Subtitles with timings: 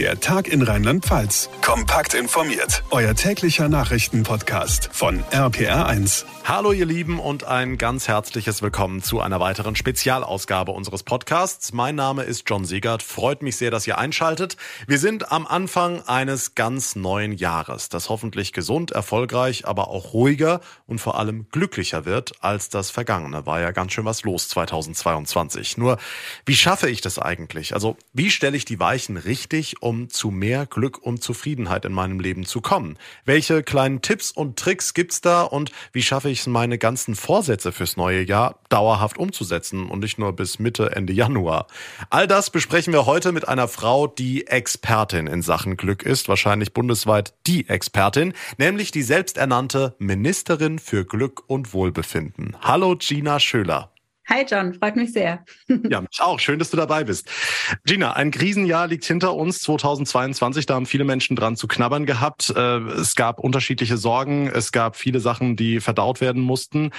[0.00, 1.50] Der Tag in Rheinland-Pfalz.
[1.60, 2.82] Kompakt informiert.
[2.90, 6.24] Euer täglicher Nachrichtenpodcast von RPR1.
[6.44, 11.74] Hallo ihr Lieben und ein ganz herzliches Willkommen zu einer weiteren Spezialausgabe unseres Podcasts.
[11.74, 13.02] Mein Name ist John Siegert.
[13.02, 14.56] Freut mich sehr, dass ihr einschaltet.
[14.86, 20.60] Wir sind am Anfang eines ganz neuen Jahres, das hoffentlich gesund, erfolgreich, aber auch ruhiger
[20.86, 23.44] und vor allem glücklicher wird als das vergangene.
[23.44, 25.76] War ja ganz schön was los 2022.
[25.76, 25.98] Nur,
[26.46, 27.74] wie schaffe ich das eigentlich?
[27.74, 32.20] Also, wie stelle ich die Weichen richtig, um zu mehr Glück und Zufriedenheit in meinem
[32.20, 32.96] Leben zu kommen?
[33.24, 37.72] Welche kleinen Tipps und Tricks gibt's da und wie schaffe ich es, meine ganzen Vorsätze
[37.72, 41.66] fürs neue Jahr dauerhaft umzusetzen und nicht nur bis Mitte, Ende Januar?
[42.08, 46.72] All das besprechen wir heute mit einer Frau, die Expertin in Sachen Glück ist, wahrscheinlich
[46.72, 52.56] bundesweit die Expertin, nämlich die selbsternannte Ministerin für Glück und Wohlbefinden.
[52.60, 53.90] Hallo Gina Schöler.
[54.30, 55.44] Hi John, freut mich sehr.
[55.88, 56.38] ja, mich auch.
[56.38, 57.28] Schön, dass du dabei bist.
[57.84, 60.66] Gina, ein Krisenjahr liegt hinter uns, 2022.
[60.66, 62.50] Da haben viele Menschen dran zu knabbern gehabt.
[62.54, 64.46] Äh, es gab unterschiedliche Sorgen.
[64.46, 66.92] Es gab viele Sachen, die verdaut werden mussten.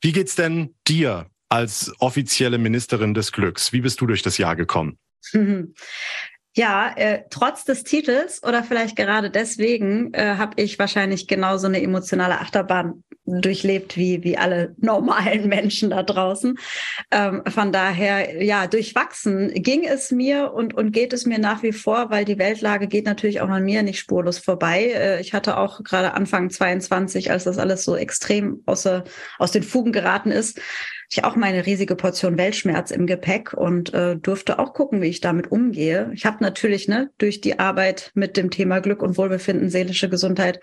[0.00, 3.74] Wie geht's denn dir als offizielle Ministerin des Glücks?
[3.74, 4.98] Wie bist du durch das Jahr gekommen?
[6.58, 11.80] Ja, äh, trotz des Titels oder vielleicht gerade deswegen äh, habe ich wahrscheinlich genauso eine
[11.80, 16.58] emotionale Achterbahn durchlebt wie, wie alle normalen Menschen da draußen.
[17.12, 21.70] Ähm, von daher, ja, durchwachsen ging es mir und, und geht es mir nach wie
[21.70, 24.90] vor, weil die Weltlage geht natürlich auch an mir nicht spurlos vorbei.
[24.96, 29.04] Äh, ich hatte auch gerade Anfang 22, als das alles so extrem außer,
[29.38, 30.60] aus den Fugen geraten ist,
[31.10, 35.20] ich auch meine riesige Portion Weltschmerz im Gepäck und äh, durfte auch gucken, wie ich
[35.20, 36.10] damit umgehe.
[36.14, 40.60] Ich habe natürlich ne, durch die Arbeit mit dem Thema Glück und Wohlbefinden, seelische Gesundheit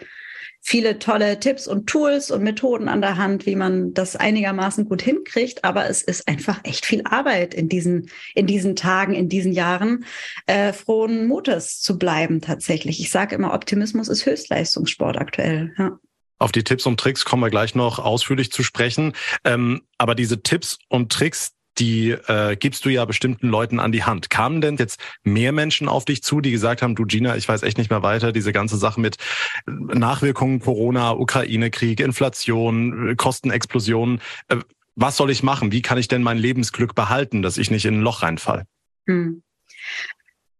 [0.65, 5.01] viele tolle Tipps und Tools und Methoden an der Hand, wie man das einigermaßen gut
[5.03, 5.63] hinkriegt.
[5.63, 10.05] Aber es ist einfach echt viel Arbeit in diesen, in diesen Tagen, in diesen Jahren,
[10.47, 12.99] äh, frohen Mutes zu bleiben tatsächlich.
[12.99, 15.73] Ich sage immer, Optimismus ist Höchstleistungssport aktuell.
[15.77, 15.99] Ja.
[16.37, 19.13] Auf die Tipps und Tricks kommen wir gleich noch ausführlich zu sprechen.
[19.43, 24.03] Ähm, aber diese Tipps und Tricks, die äh, gibst du ja bestimmten Leuten an die
[24.03, 24.29] Hand.
[24.29, 27.63] Kamen denn jetzt mehr Menschen auf dich zu, die gesagt haben, du Gina, ich weiß
[27.63, 29.17] echt nicht mehr weiter, diese ganze Sache mit
[29.65, 34.21] Nachwirkungen Corona, Ukraine-Krieg, Inflation, Kostenexplosion.
[34.47, 34.57] Äh,
[34.95, 35.71] was soll ich machen?
[35.71, 38.65] Wie kann ich denn mein Lebensglück behalten, dass ich nicht in ein Loch reinfall?
[39.07, 39.43] Hm.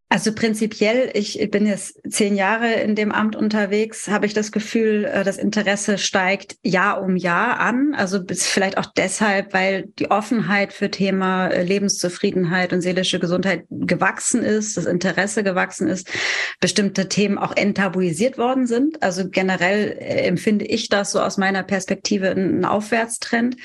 [0.07, 5.05] Also prinzipiell, ich bin jetzt zehn Jahre in dem Amt unterwegs, habe ich das Gefühl,
[5.05, 7.95] äh, das Interesse steigt Jahr um Jahr an.
[7.95, 14.43] Also vielleicht auch deshalb, weil die Offenheit für Thema äh, Lebenszufriedenheit und seelische Gesundheit gewachsen
[14.43, 16.07] ist, das Interesse gewachsen ist,
[16.59, 19.01] bestimmte Themen auch enttabuisiert worden sind.
[19.01, 23.57] Also generell äh, empfinde ich das so aus meiner Perspektive einen Aufwärtstrend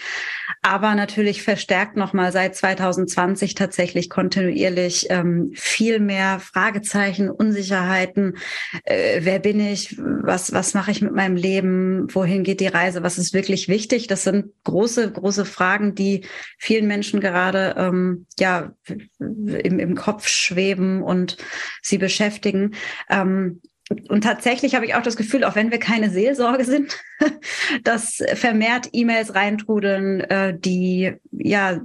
[0.62, 8.37] aber natürlich verstärkt nochmal seit 2020 tatsächlich kontinuierlich ähm, viel mehr Fragezeichen, Unsicherheiten.
[8.85, 9.97] Äh, wer bin ich?
[9.99, 12.07] Was, was mache ich mit meinem Leben?
[12.15, 13.03] Wohin geht die Reise?
[13.03, 14.07] Was ist wirklich wichtig?
[14.07, 16.27] Das sind große, große Fragen, die
[16.59, 18.73] vielen Menschen gerade ähm, ja
[19.19, 21.37] im, im Kopf schweben und
[21.83, 22.75] sie beschäftigen.
[23.09, 23.61] Ähm,
[24.09, 26.97] und tatsächlich habe ich auch das Gefühl, auch wenn wir keine Seelsorge sind,
[27.83, 31.81] dass vermehrt E-Mails reintrudeln, äh, die ja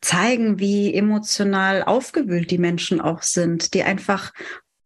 [0.00, 4.32] zeigen, wie emotional aufgewühlt die Menschen auch sind, die einfach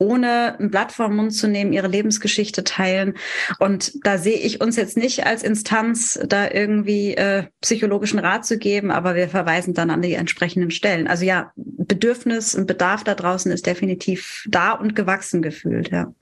[0.03, 3.15] ohne ein Blatt vom Mund zu nehmen, ihre Lebensgeschichte teilen.
[3.61, 8.59] Und da sehe ich uns jetzt nicht als Instanz, da irgendwie äh, psychologischen Rat zu
[8.59, 11.07] geben, aber wir verweisen dann an die entsprechenden Stellen.
[11.07, 16.13] Also ja, Bedürfnis und Bedarf da draußen ist definitiv da und gewachsen gefühlt, ja.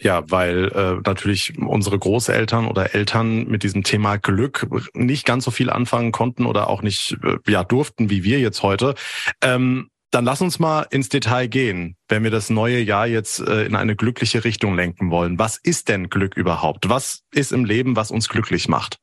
[0.00, 5.50] Ja, weil äh, natürlich unsere Großeltern oder Eltern mit diesem Thema Glück nicht ganz so
[5.50, 8.94] viel anfangen konnten oder auch nicht äh, ja durften wie wir jetzt heute.
[9.42, 13.64] Ähm, dann lass uns mal ins Detail gehen, wenn wir das neue Jahr jetzt äh,
[13.64, 15.38] in eine glückliche Richtung lenken wollen.
[15.38, 16.88] Was ist denn Glück überhaupt?
[16.88, 18.98] Was ist im Leben, was uns glücklich macht?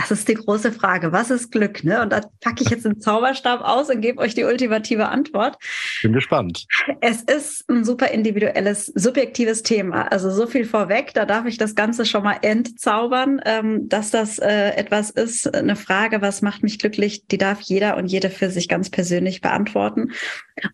[0.00, 1.12] Das ist die große Frage.
[1.12, 1.84] Was ist Glück?
[1.84, 2.00] Ne?
[2.00, 5.58] Und da packe ich jetzt den Zauberstab aus und gebe euch die ultimative Antwort.
[6.02, 6.66] Bin gespannt.
[7.00, 10.10] Es ist ein super individuelles, subjektives Thema.
[10.10, 14.38] Also so viel vorweg, da darf ich das Ganze schon mal entzaubern, ähm, dass das
[14.38, 18.50] äh, etwas ist, eine Frage, was macht mich glücklich, die darf jeder und jede für
[18.50, 20.12] sich ganz persönlich beantworten.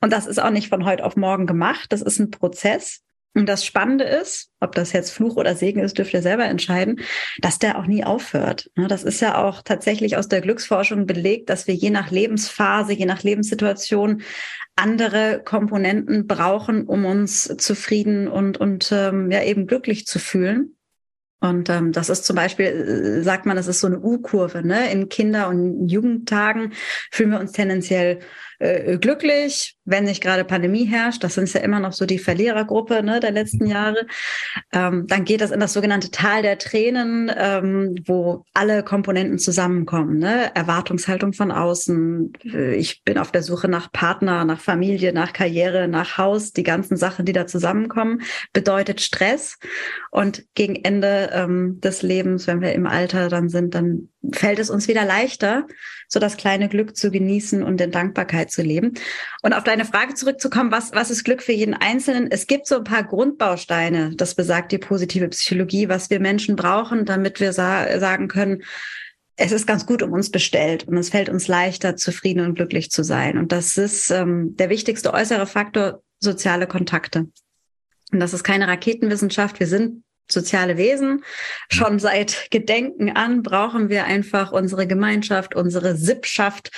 [0.01, 1.93] Und das ist auch nicht von heute auf morgen gemacht.
[1.93, 3.03] Das ist ein Prozess.
[3.35, 7.01] Und das Spannende ist, ob das jetzt Fluch oder Segen ist, dürft ihr selber entscheiden,
[7.39, 8.71] dass der auch nie aufhört.
[8.77, 12.95] Ne, das ist ja auch tatsächlich aus der Glücksforschung belegt, dass wir je nach Lebensphase,
[12.95, 14.23] je nach Lebenssituation
[14.75, 20.76] andere Komponenten brauchen, um uns zufrieden und, und ähm, ja eben glücklich zu fühlen.
[21.41, 24.67] Und ähm, das ist zum Beispiel, äh, sagt man, das ist so eine U-Kurve.
[24.67, 24.91] Ne?
[24.91, 26.73] In Kinder- und Jugendtagen
[27.11, 28.21] fühlen wir uns tendenziell
[28.59, 31.23] äh, glücklich, wenn nicht gerade Pandemie herrscht.
[31.23, 34.07] Das sind ja immer noch so die Verlierergruppe ne, der letzten Jahre.
[34.73, 40.19] Ähm, dann geht das in das sogenannte Tal der Tränen, ähm, wo alle Komponenten zusammenkommen.
[40.19, 40.55] Ne?
[40.55, 42.33] Erwartungshaltung von außen.
[42.45, 46.53] Äh, ich bin auf der Suche nach Partner, nach Familie, nach Karriere, nach Haus.
[46.53, 48.23] Die ganzen Sachen, die da zusammenkommen,
[48.55, 49.59] bedeutet Stress.
[50.11, 54.71] Und gegen Ende ähm, des Lebens, wenn wir im Alter dann sind, dann fällt es
[54.71, 55.67] uns wieder leichter,
[56.09, 58.95] so das kleine Glück zu genießen und in Dankbarkeit zu leben.
[59.43, 62.31] Und auf deine Frage zurückzukommen, was, was ist Glück für jeden Einzelnen?
[62.31, 67.05] Es gibt so ein paar Grundbausteine, das besagt die positive Psychologie, was wir Menschen brauchen,
[67.05, 68.63] damit wir sa sagen können,
[69.37, 72.91] es ist ganz gut um uns bestellt und es fällt uns leichter, zufrieden und glücklich
[72.91, 73.37] zu sein.
[73.37, 77.29] Und das ist ähm, der wichtigste äußere Faktor, soziale Kontakte.
[78.13, 79.61] Und das ist keine Raketenwissenschaft.
[79.61, 81.25] Wir sind soziale Wesen.
[81.69, 86.71] Schon seit Gedenken an brauchen wir einfach unsere Gemeinschaft, unsere Sippschaft,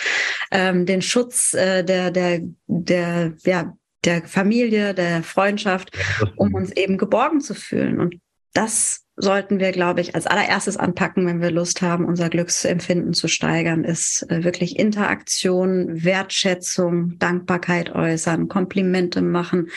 [0.51, 3.75] ähm, den Schutz äh, der, der, der, ja,
[4.05, 5.91] der Familie, der Freundschaft,
[6.37, 8.01] um uns eben geborgen zu fühlen.
[8.01, 8.17] Und
[8.53, 13.29] das sollten wir, glaube ich, als allererstes anpacken, wenn wir Lust haben, unser Glücksempfinden zu
[13.29, 19.71] steigern, ist äh, wirklich Interaktion, Wertschätzung, Dankbarkeit äußern, Komplimente machen,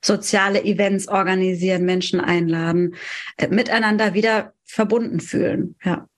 [0.00, 2.94] soziale Events organisieren, Menschen einladen,
[3.36, 5.76] äh, miteinander wieder verbunden fühlen.
[5.84, 6.08] Ja.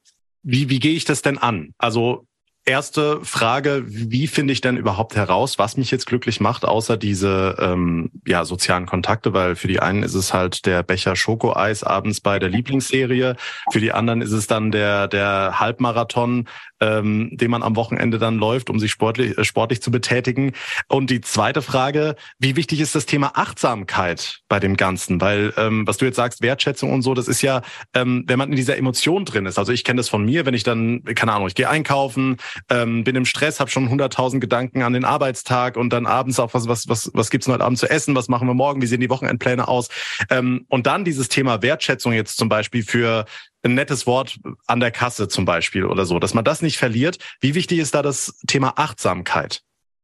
[0.42, 1.74] Wie, wie gehe ich das denn an?
[1.78, 2.26] Also
[2.66, 7.56] erste Frage, wie finde ich denn überhaupt heraus, was mich jetzt glücklich macht, außer diese
[7.60, 12.20] ähm, ja, sozialen Kontakte, weil für die einen ist es halt der Becher Schokoeis abends
[12.20, 13.36] bei der Lieblingsserie,
[13.70, 16.48] für die anderen ist es dann der, der Halbmarathon,
[16.80, 20.52] ähm, den man am Wochenende dann läuft, um sich sportlich, äh, sportlich zu betätigen.
[20.88, 25.20] Und die zweite Frage, wie wichtig ist das Thema Achtsamkeit bei dem Ganzen?
[25.20, 27.62] Weil ähm, was du jetzt sagst, Wertschätzung und so, das ist ja,
[27.94, 29.58] ähm, wenn man in dieser Emotion drin ist.
[29.58, 32.36] Also ich kenne das von mir, wenn ich dann, keine Ahnung, ich gehe einkaufen,
[32.70, 36.54] ähm, bin im Stress, habe schon hunderttausend Gedanken an den Arbeitstag und dann abends auch,
[36.54, 39.00] was, was, was, was gibt's heute Abend zu essen, was machen wir morgen, wie sehen
[39.00, 39.88] die Wochenendpläne aus?
[40.30, 43.24] Ähm, und dann dieses Thema Wertschätzung jetzt zum Beispiel für
[43.66, 47.18] ein nettes Wort an der Kasse zum Beispiel oder so, dass man das nicht verliert.
[47.40, 49.62] Wie wichtig ist da das Thema Achtsamkeit?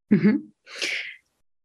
[0.08, 0.52] Mhm.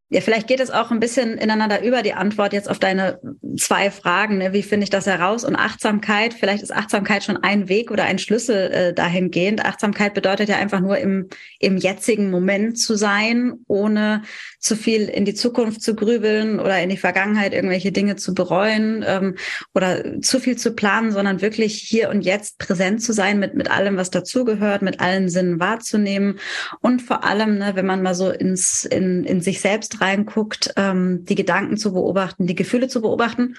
[0.09, 3.19] Ja, vielleicht geht es auch ein bisschen ineinander über die Antwort jetzt auf deine
[3.57, 4.37] zwei Fragen.
[4.37, 4.53] Ne?
[4.53, 5.43] Wie finde ich das heraus?
[5.43, 9.65] Und Achtsamkeit, vielleicht ist Achtsamkeit schon ein Weg oder ein Schlüssel äh, dahingehend.
[9.65, 11.27] Achtsamkeit bedeutet ja einfach nur im,
[11.59, 14.21] im jetzigen Moment zu sein, ohne
[14.59, 19.03] zu viel in die Zukunft zu grübeln oder in die Vergangenheit irgendwelche Dinge zu bereuen
[19.07, 19.35] ähm,
[19.73, 23.69] oder zu viel zu planen, sondern wirklich hier und jetzt präsent zu sein mit, mit
[23.69, 26.39] allem, was dazugehört, mit allen Sinnen wahrzunehmen.
[26.81, 31.25] Und vor allem, ne, wenn man mal so ins, in, in sich selbst reinguckt, ähm,
[31.25, 33.55] die Gedanken zu beobachten, die Gefühle zu beobachten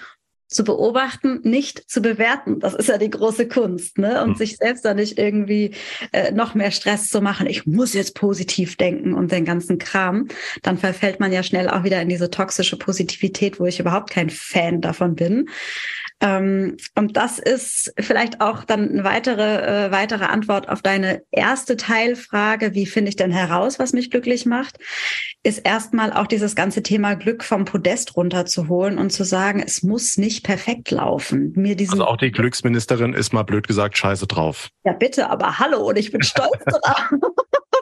[0.49, 2.59] zu beobachten, nicht zu bewerten.
[2.59, 4.23] Das ist ja die große Kunst, ne?
[4.23, 4.35] Und mhm.
[4.35, 5.75] sich selbst da nicht irgendwie
[6.11, 7.45] äh, noch mehr Stress zu machen.
[7.45, 10.27] Ich muss jetzt positiv denken und den ganzen Kram.
[10.63, 14.31] Dann verfällt man ja schnell auch wieder in diese toxische Positivität, wo ich überhaupt kein
[14.31, 15.49] Fan davon bin.
[16.21, 21.77] Ähm, und das ist vielleicht auch dann eine weitere, äh, weitere Antwort auf deine erste
[21.77, 24.79] Teilfrage, wie finde ich denn heraus, was mich glücklich macht,
[25.43, 30.17] ist erstmal auch dieses ganze Thema Glück vom Podest runterzuholen und zu sagen, es muss
[30.17, 31.53] nicht perfekt laufen.
[31.55, 34.69] Mir also auch die Glücksministerin ist mal blöd gesagt scheiße drauf.
[34.83, 37.09] Ja, bitte, aber hallo und ich bin stolz drauf.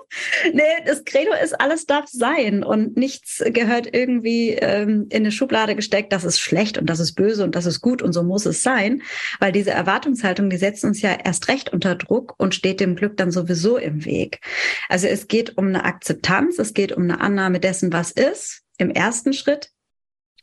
[0.53, 5.75] nee, das Credo ist, alles darf sein und nichts gehört irgendwie ähm, in eine Schublade
[5.75, 8.45] gesteckt, das ist schlecht und das ist böse und das ist gut und so muss
[8.45, 9.01] es sein,
[9.39, 13.17] weil diese Erwartungshaltung, die setzt uns ja erst recht unter Druck und steht dem Glück
[13.17, 14.39] dann sowieso im Weg.
[14.89, 18.91] Also es geht um eine Akzeptanz, es geht um eine Annahme dessen, was ist, im
[18.91, 19.71] ersten Schritt.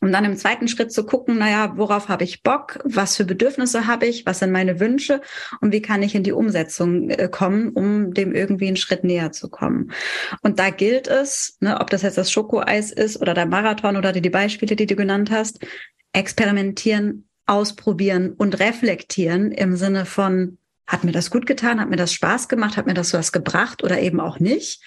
[0.04, 3.86] Um dann im zweiten Schritt zu gucken, naja, worauf habe ich Bock, was für Bedürfnisse
[3.86, 5.22] habe ich, was sind meine Wünsche?
[5.62, 9.32] Und wie kann ich in die Umsetzung äh, kommen, um dem irgendwie einen Schritt näher
[9.32, 9.92] zu kommen.
[10.42, 14.12] Und da gilt es, ne, ob das jetzt das Schokoeis ist oder der Marathon oder
[14.12, 15.64] die, die Beispiele, die du genannt hast,
[16.12, 20.58] experimentieren, ausprobieren und reflektieren im Sinne von,
[20.94, 21.80] hat mir das gut getan?
[21.80, 22.76] Hat mir das Spaß gemacht?
[22.76, 24.80] Hat mir das was gebracht oder eben auch nicht?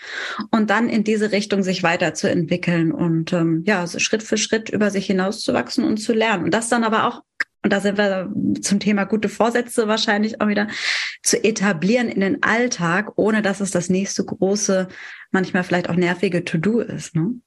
[0.52, 4.90] Und dann in diese Richtung sich weiterzuentwickeln und ähm, ja, so Schritt für Schritt über
[4.90, 6.46] sich hinauszuwachsen und zu lernen.
[6.46, 7.24] Und das dann aber auch,
[7.62, 10.68] und da sind wir zum Thema gute Vorsätze wahrscheinlich auch wieder,
[11.24, 14.88] zu etablieren in den Alltag, ohne dass es das nächste große,
[15.32, 17.16] manchmal vielleicht auch nervige To-Do ist.
[17.16, 17.42] Ne?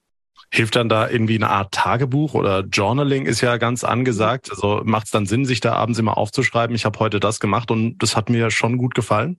[0.50, 4.50] Hilft dann da irgendwie eine Art Tagebuch oder Journaling ist ja ganz angesagt.
[4.50, 7.70] Also macht es dann Sinn, sich da abends immer aufzuschreiben, ich habe heute das gemacht
[7.70, 9.38] und das hat mir schon gut gefallen?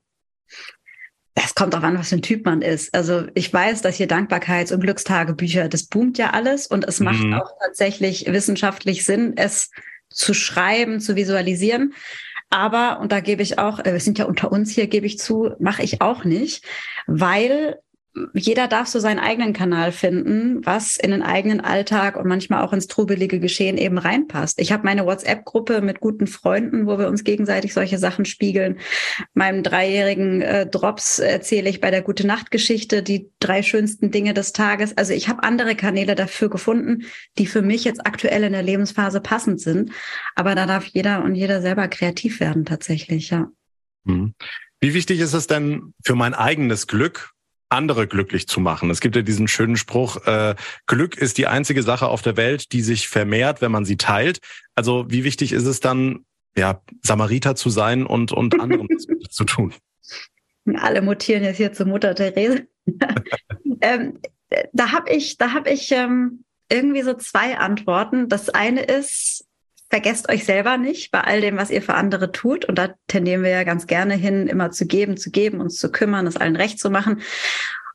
[1.34, 2.94] Es kommt auch an, was für ein Typ man ist.
[2.94, 7.24] Also ich weiß, dass hier Dankbarkeits- und Glückstagebücher, das boomt ja alles und es macht
[7.24, 7.36] mhm.
[7.36, 9.72] auch tatsächlich wissenschaftlich Sinn, es
[10.10, 11.94] zu schreiben, zu visualisieren.
[12.50, 15.18] Aber, und da gebe ich auch, äh, wir sind ja unter uns hier, gebe ich
[15.18, 16.66] zu, mache ich auch nicht,
[17.08, 17.80] weil
[18.34, 22.74] jeder darf so seinen eigenen Kanal finden, was in den eigenen Alltag und manchmal auch
[22.74, 24.60] ins trubelige Geschehen eben reinpasst.
[24.60, 28.80] Ich habe meine WhatsApp-Gruppe mit guten Freunden, wo wir uns gegenseitig solche Sachen spiegeln.
[29.34, 34.34] Meinem dreijährigen äh, Drops erzähle ich bei der Gute Nacht Geschichte die drei schönsten Dinge
[34.34, 34.98] des Tages.
[34.98, 37.06] Also ich habe andere Kanäle dafür gefunden,
[37.38, 39.92] die für mich jetzt aktuell in der Lebensphase passend sind.
[40.36, 43.50] Aber da darf jeder und jeder selber kreativ werden tatsächlich, ja.
[44.04, 44.34] Mhm.
[44.82, 47.32] Wie wichtig ist es denn für mein eigenes Glück,
[47.72, 48.90] andere glücklich zu machen.
[48.90, 50.56] Es gibt ja diesen schönen Spruch, äh,
[50.88, 54.40] Glück ist die einzige Sache auf der Welt, die sich vermehrt, wenn man sie teilt.
[54.76, 56.26] Also wie wichtig ist es dann,
[56.56, 58.88] ja, Samariter zu sein und, und anderen
[59.30, 59.74] zu tun?
[60.76, 62.68] Alle mutieren jetzt hier zur Mutter Therese.
[63.82, 64.20] ähm,
[64.74, 68.30] da habe ich, da habe ich ähm, irgendwie so zwei Antworten.
[68.30, 69.46] Das eine ist,
[69.92, 72.64] vergesst euch selber nicht bei all dem, was ihr für andere tut.
[72.64, 75.92] Und da tendieren wir ja ganz gerne hin, immer zu geben, zu geben, uns zu
[75.92, 77.22] kümmern, es allen recht zu machen.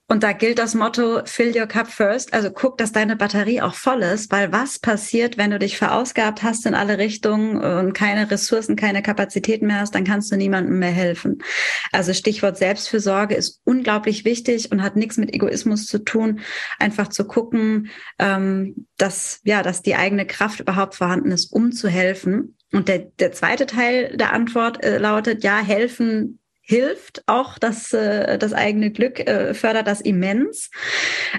[0.08, 2.32] Und da gilt das Motto, fill your cup first.
[2.32, 6.44] Also guck, dass deine Batterie auch voll ist, weil was passiert, wenn du dich verausgabt
[6.44, 10.78] hast in alle Richtungen und keine Ressourcen, keine Kapazitäten mehr hast, dann kannst du niemandem
[10.78, 11.42] mehr helfen.
[11.90, 16.38] Also Stichwort Selbstfürsorge ist unglaublich wichtig und hat nichts mit Egoismus zu tun.
[16.78, 21.88] Einfach zu gucken, ähm, dass, ja, dass die eigene Kraft überhaupt vorhanden ist, um zu
[21.88, 22.56] helfen.
[22.72, 28.38] Und der, der zweite Teil der Antwort äh, lautet, ja, helfen hilft auch das, äh,
[28.38, 30.70] das eigene Glück, äh, fördert das immens.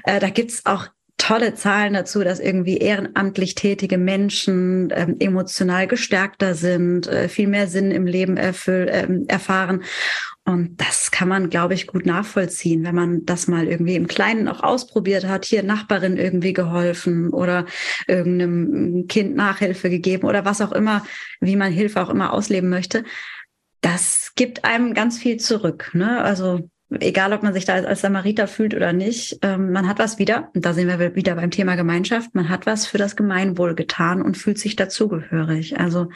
[0.06, 6.54] Äh, da gibt's auch tolle Zahlen dazu, dass irgendwie ehrenamtlich tätige Menschen ähm, emotional gestärkter
[6.54, 9.84] sind, äh, viel mehr Sinn im Leben erfüll, ähm, erfahren.
[10.46, 14.48] Und das kann man, glaube ich, gut nachvollziehen, wenn man das mal irgendwie im Kleinen
[14.48, 17.66] auch ausprobiert hat, hier Nachbarin irgendwie geholfen oder
[18.08, 21.04] irgendeinem Kind Nachhilfe gegeben oder was auch immer,
[21.42, 23.04] wie man Hilfe auch immer ausleben möchte
[23.88, 25.92] das gibt einem ganz viel zurück.
[25.94, 26.22] Ne?
[26.22, 30.20] Also egal, ob man sich da als, Samariter fühlt oder nicht, ähm, man hat was
[30.20, 33.76] wieder, und da sind wir wieder beim Thema Gemeinschaft, man hat was für das Gemeinwohl
[33.76, 35.80] getan und fühlt sich dazugehörig.
[35.80, 36.10] Also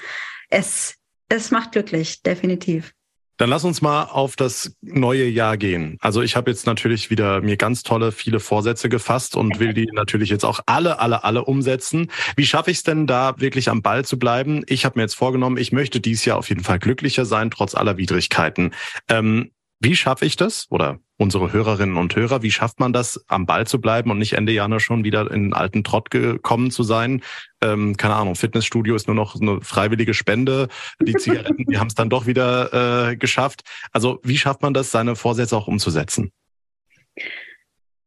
[0.49, 0.95] es,
[1.29, 2.93] es macht glücklich, definitiv.
[3.41, 5.97] Dann lass uns mal auf das neue Jahr gehen.
[5.99, 9.87] Also ich habe jetzt natürlich wieder mir ganz tolle, viele Vorsätze gefasst und will die
[9.91, 12.11] natürlich jetzt auch alle, alle, alle umsetzen.
[12.35, 14.63] Wie schaffe ich es denn da wirklich am Ball zu bleiben?
[14.67, 17.73] Ich habe mir jetzt vorgenommen, ich möchte dieses Jahr auf jeden Fall glücklicher sein, trotz
[17.73, 18.75] aller Widrigkeiten.
[19.09, 20.67] Ähm, wie schaffe ich das?
[20.69, 24.33] Oder unsere Hörerinnen und Hörer, wie schafft man das, am Ball zu bleiben und nicht
[24.33, 27.21] Ende Januar schon wieder in den alten Trott gekommen zu sein?
[27.61, 30.67] Ähm, keine Ahnung, Fitnessstudio ist nur noch eine freiwillige Spende.
[30.99, 33.61] Die Zigaretten, die haben es dann doch wieder äh, geschafft.
[33.91, 36.31] Also wie schafft man das, seine Vorsätze auch umzusetzen?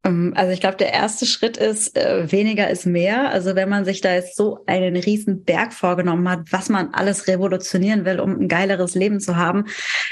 [0.05, 3.31] Ähm, also ich glaube, der erste Schritt ist, äh, weniger ist mehr.
[3.31, 7.27] Also wenn man sich da jetzt so einen riesen Berg vorgenommen hat, was man alles
[7.27, 9.65] revolutionieren will, um ein geileres Leben zu haben,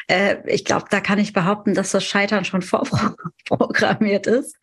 [0.09, 2.63] äh, ich glaube, da kann ich behaupten, dass das Scheitern schon
[3.49, 4.57] vorprogrammiert ist.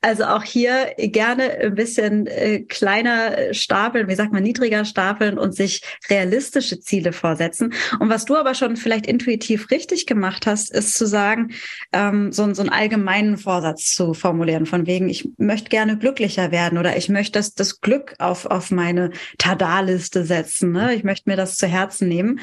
[0.00, 5.54] Also auch hier gerne ein bisschen äh, kleiner stapeln, wie sagt man, niedriger stapeln und
[5.54, 7.72] sich realistische Ziele vorsetzen.
[8.00, 11.52] Und was du aber schon vielleicht intuitiv richtig gemacht hast, ist zu sagen,
[11.92, 16.78] ähm, so, so einen allgemeinen Vorsatz zu formulieren von wegen, ich möchte gerne glücklicher werden
[16.78, 20.72] oder ich möchte das, das Glück auf, auf meine Tada-Liste setzen.
[20.72, 20.94] Ne?
[20.94, 22.40] Ich möchte mir das zu Herzen nehmen.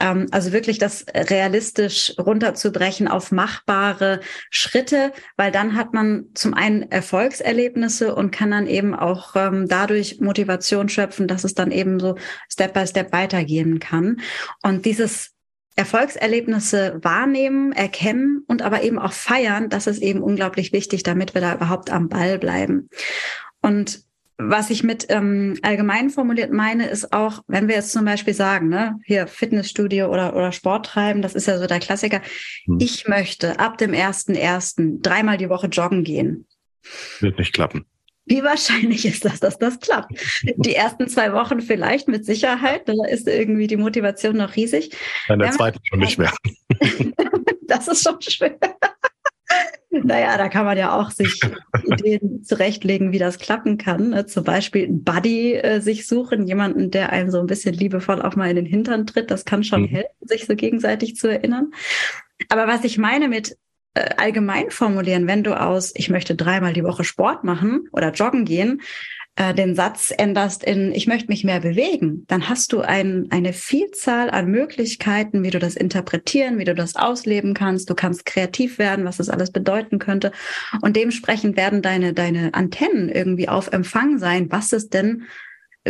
[0.00, 6.90] Ähm, also wirklich das realistisch runterzubrechen auf machbare Schritte, weil dann hat man zum einen
[6.90, 12.14] Erfolgserlebnisse und kann dann eben auch ähm, dadurch Motivation schöpfen, dass es dann eben so
[12.50, 14.20] Step by Step weitergehen kann.
[14.62, 15.35] Und dieses
[15.76, 21.42] Erfolgserlebnisse wahrnehmen, erkennen und aber eben auch feiern, das ist eben unglaublich wichtig, damit wir
[21.42, 22.88] da überhaupt am Ball bleiben.
[23.60, 24.06] Und
[24.38, 28.68] was ich mit ähm, allgemein formuliert meine, ist auch, wenn wir jetzt zum Beispiel sagen,
[28.68, 32.20] ne, hier Fitnessstudio oder, oder Sport treiben, das ist ja so der Klassiker.
[32.64, 32.78] Hm.
[32.80, 36.46] Ich möchte ab dem ersten ersten dreimal die Woche joggen gehen.
[37.20, 37.86] Wird nicht klappen.
[38.26, 40.12] Wie wahrscheinlich ist das, dass das klappt?
[40.56, 44.90] Die ersten zwei Wochen vielleicht mit Sicherheit, da ist irgendwie die Motivation noch riesig.
[45.28, 46.32] In der zweiten schon nicht mehr.
[47.62, 48.58] das ist schon schwer.
[49.90, 51.40] Naja, da kann man ja auch sich
[51.84, 54.10] Ideen zurechtlegen, wie das klappen kann.
[54.10, 54.26] Ne?
[54.26, 58.36] Zum Beispiel einen Buddy äh, sich suchen, jemanden, der einem so ein bisschen liebevoll auch
[58.36, 59.30] mal in den Hintern tritt.
[59.30, 59.88] Das kann schon mhm.
[59.88, 61.70] helfen, sich so gegenseitig zu erinnern.
[62.48, 63.56] Aber was ich meine mit
[64.16, 68.80] allgemein formulieren, wenn du aus, ich möchte dreimal die Woche Sport machen oder joggen gehen,
[69.36, 73.52] äh, den Satz änderst in, ich möchte mich mehr bewegen, dann hast du ein, eine
[73.52, 77.90] Vielzahl an Möglichkeiten, wie du das interpretieren, wie du das ausleben kannst.
[77.90, 80.32] Du kannst kreativ werden, was das alles bedeuten könnte.
[80.80, 85.24] Und dementsprechend werden deine, deine Antennen irgendwie auf Empfang sein, was es denn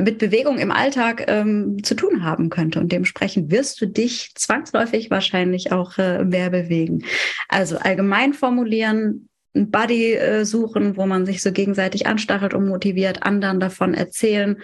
[0.00, 2.80] mit Bewegung im Alltag ähm, zu tun haben könnte.
[2.80, 7.04] Und dementsprechend wirst du dich zwangsläufig wahrscheinlich auch äh, mehr bewegen.
[7.48, 13.22] Also allgemein formulieren, einen Buddy äh, suchen, wo man sich so gegenseitig anstachelt und motiviert,
[13.22, 14.58] anderen davon erzählen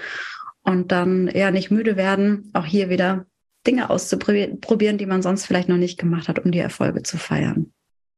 [0.63, 3.27] und dann ja nicht müde werden, auch hier wieder
[3.67, 7.73] Dinge auszuprobieren, die man sonst vielleicht noch nicht gemacht hat, um die Erfolge zu feiern.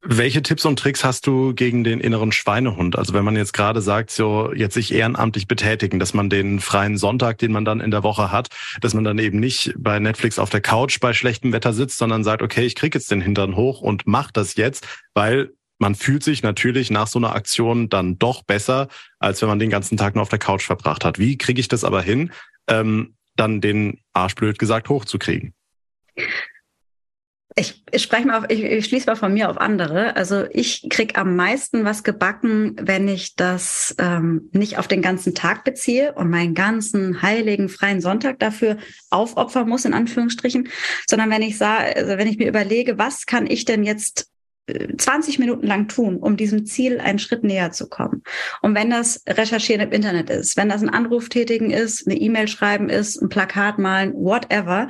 [0.06, 2.99] Welche Tipps und Tricks hast du gegen den inneren Schweinehund?
[2.99, 6.99] Also wenn man jetzt gerade sagt, so jetzt sich ehrenamtlich betätigen, dass man den freien
[6.99, 8.49] Sonntag, den man dann in der Woche hat,
[8.82, 12.23] dass man dann eben nicht bei Netflix auf der Couch bei schlechtem Wetter sitzt, sondern
[12.23, 16.23] sagt, okay, ich krieg jetzt den Hintern hoch und mach das jetzt, weil man fühlt
[16.23, 20.16] sich natürlich nach so einer Aktion dann doch besser, als wenn man den ganzen Tag
[20.16, 21.18] nur auf der Couch verbracht hat.
[21.18, 22.30] Wie kriege ich das aber hin,
[22.68, 25.54] ähm, dann den Arsch blöd gesagt hochzukriegen?
[27.56, 30.16] Ich, ich spreche mal auf, ich, ich schließe mal von mir auf andere.
[30.16, 35.37] Also ich krieg am meisten was gebacken, wenn ich das ähm, nicht auf den ganzen
[35.37, 38.78] Tag beziehe und meinen ganzen heiligen freien Sonntag dafür
[39.11, 40.68] aufopfern muss, in Anführungsstrichen,
[41.08, 44.33] sondern wenn ich sage, also wenn ich mir überlege, was kann ich denn jetzt
[44.66, 48.23] 20 Minuten lang tun, um diesem Ziel einen Schritt näher zu kommen.
[48.62, 52.49] Und wenn das Recherchieren im Internet ist, wenn das ein Anruf tätigen ist, eine E-Mail
[52.49, 54.88] schreiben ist, ein Plakat malen, whatever.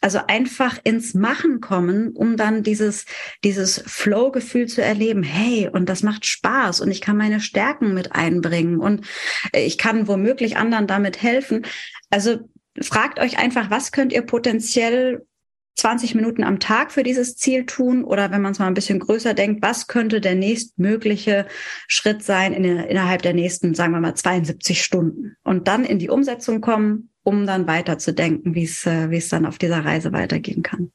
[0.00, 3.06] Also einfach ins Machen kommen, um dann dieses,
[3.42, 5.22] dieses Flow-Gefühl zu erleben.
[5.22, 9.04] Hey, und das macht Spaß und ich kann meine Stärken mit einbringen und
[9.52, 11.66] ich kann womöglich anderen damit helfen.
[12.10, 12.48] Also
[12.80, 15.26] fragt euch einfach, was könnt ihr potenziell
[15.78, 18.04] 20 Minuten am Tag für dieses Ziel tun?
[18.04, 21.46] Oder wenn man es mal ein bisschen größer denkt, was könnte der nächstmögliche
[21.86, 25.36] Schritt sein in, innerhalb der nächsten, sagen wir mal, 72 Stunden?
[25.44, 29.46] Und dann in die Umsetzung kommen, um dann weiterzudenken, wie es, äh, wie es dann
[29.46, 30.90] auf dieser Reise weitergehen kann.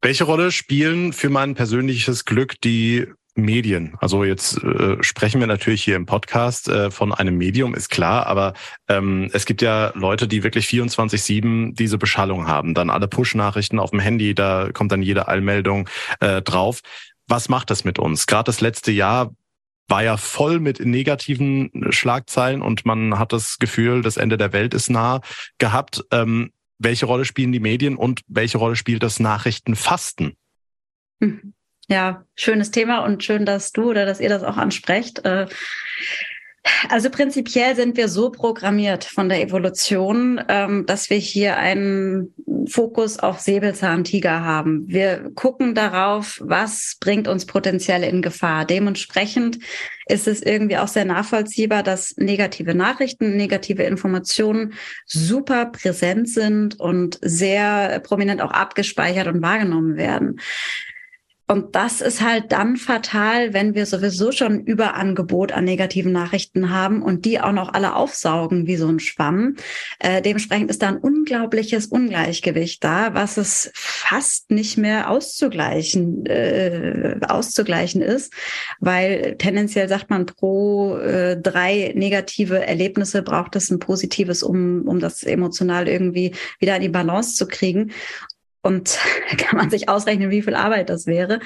[0.00, 3.94] Welche Rolle spielen für mein persönliches Glück die Medien.
[4.00, 8.26] Also jetzt äh, sprechen wir natürlich hier im Podcast äh, von einem Medium, ist klar,
[8.26, 8.54] aber
[8.88, 12.74] ähm, es gibt ja Leute, die wirklich 24-7 diese Beschallung haben.
[12.74, 15.88] Dann alle Push-Nachrichten auf dem Handy, da kommt dann jede Allmeldung
[16.20, 16.80] äh, drauf.
[17.26, 18.26] Was macht das mit uns?
[18.26, 19.32] Gerade das letzte Jahr
[19.88, 24.74] war ja voll mit negativen Schlagzeilen und man hat das Gefühl, das Ende der Welt
[24.74, 25.20] ist nah
[25.58, 26.04] gehabt.
[26.10, 30.36] Ähm, welche Rolle spielen die Medien und welche Rolle spielt das Nachrichtenfasten?
[31.20, 31.53] Mhm.
[31.88, 35.24] Ja, schönes Thema und schön, dass du oder dass ihr das auch ansprecht.
[35.24, 35.46] Äh,
[36.88, 42.32] also prinzipiell sind wir so programmiert von der Evolution, ähm, dass wir hier einen
[42.66, 44.84] Fokus auf Säbelzahntiger haben.
[44.88, 48.64] Wir gucken darauf, was bringt uns potenziell in Gefahr.
[48.64, 49.58] Dementsprechend
[50.06, 54.72] ist es irgendwie auch sehr nachvollziehbar, dass negative Nachrichten, negative Informationen
[55.04, 60.40] super präsent sind und sehr prominent auch abgespeichert und wahrgenommen werden.
[61.46, 67.02] Und das ist halt dann fatal, wenn wir sowieso schon Überangebot an negativen Nachrichten haben
[67.02, 69.56] und die auch noch alle aufsaugen wie so ein Schwamm.
[69.98, 77.16] Äh, dementsprechend ist da ein unglaubliches Ungleichgewicht da, was es fast nicht mehr auszugleichen, äh,
[77.28, 78.32] auszugleichen ist,
[78.80, 84.98] weil tendenziell sagt man, pro äh, drei negative Erlebnisse braucht es ein positives, um, um
[84.98, 87.92] das emotional irgendwie wieder in die Balance zu kriegen.
[88.64, 88.98] Und
[89.36, 91.38] kann man sich ausrechnen, wie viel Arbeit das wäre.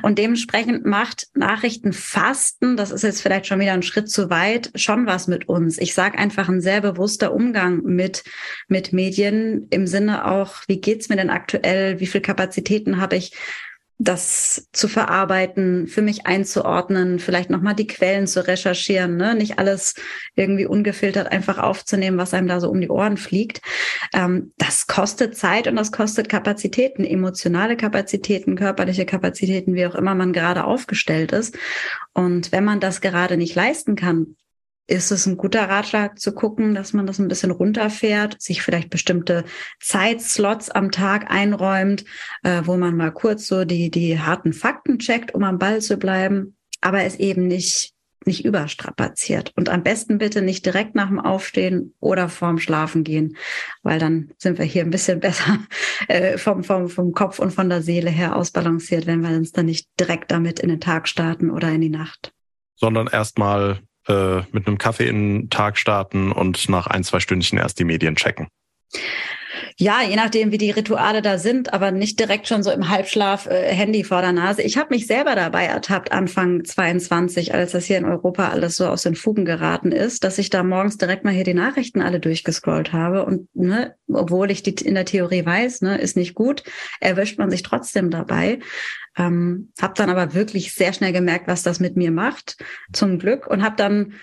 [0.00, 5.06] Und dementsprechend macht Nachrichtenfasten, das ist jetzt vielleicht schon wieder ein Schritt zu weit, schon
[5.06, 5.76] was mit uns.
[5.76, 8.24] Ich sage einfach ein sehr bewusster Umgang mit,
[8.68, 12.00] mit Medien im Sinne auch, wie geht's mir denn aktuell?
[12.00, 13.36] Wie viel Kapazitäten habe ich?
[14.04, 19.34] Das zu verarbeiten, für mich einzuordnen, vielleicht nochmal die Quellen zu recherchieren, ne?
[19.34, 19.94] nicht alles
[20.34, 23.60] irgendwie ungefiltert einfach aufzunehmen, was einem da so um die Ohren fliegt.
[24.12, 30.14] Ähm, das kostet Zeit und das kostet Kapazitäten, emotionale Kapazitäten, körperliche Kapazitäten, wie auch immer
[30.14, 31.56] man gerade aufgestellt ist.
[32.12, 34.36] Und wenn man das gerade nicht leisten kann,
[34.92, 38.90] ist es ein guter Ratschlag zu gucken, dass man das ein bisschen runterfährt, sich vielleicht
[38.90, 39.44] bestimmte
[39.80, 42.04] Zeitslots am Tag einräumt,
[42.42, 45.96] äh, wo man mal kurz so die, die harten Fakten checkt, um am Ball zu
[45.96, 47.94] bleiben, aber es eben nicht,
[48.26, 49.52] nicht überstrapaziert.
[49.56, 53.36] Und am besten bitte nicht direkt nach dem Aufstehen oder vorm Schlafen gehen,
[53.82, 55.58] weil dann sind wir hier ein bisschen besser
[56.08, 59.66] äh, vom, vom, vom Kopf und von der Seele her ausbalanciert, wenn wir uns dann
[59.66, 62.34] nicht direkt damit in den Tag starten oder in die Nacht.
[62.76, 67.58] Sondern erstmal äh, mit einem Kaffee in den Tag starten und nach ein, zwei Stündchen
[67.58, 68.48] erst die Medien checken.
[69.78, 73.46] Ja, je nachdem, wie die Rituale da sind, aber nicht direkt schon so im Halbschlaf
[73.46, 74.62] äh, Handy vor der Nase.
[74.62, 78.86] Ich habe mich selber dabei ertappt, Anfang 22, als das hier in Europa alles so
[78.86, 82.20] aus den Fugen geraten ist, dass ich da morgens direkt mal hier die Nachrichten alle
[82.20, 83.24] durchgescrollt habe.
[83.24, 86.62] Und ne, obwohl ich die in der Theorie weiß, ne, ist nicht gut,
[87.00, 88.58] erwischt man sich trotzdem dabei.
[89.16, 92.56] Ähm, habe dann aber wirklich sehr schnell gemerkt, was das mit mir macht,
[92.92, 94.14] zum Glück, und habe dann